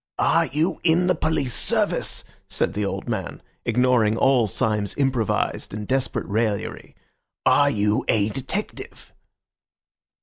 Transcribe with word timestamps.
"Are 0.17 0.47
you 0.47 0.79
in 0.83 1.05
the 1.05 1.13
police 1.13 1.53
service?" 1.53 2.23
said 2.49 2.73
the 2.73 2.83
old 2.83 3.07
man, 3.07 3.39
ignoring 3.65 4.17
all 4.17 4.47
Syme's 4.47 4.95
improvised 4.97 5.75
and 5.75 5.87
desperate 5.87 6.25
raillery. 6.27 6.95
"Are 7.45 7.69
you 7.69 8.03
a 8.07 8.29
detective?" 8.29 9.13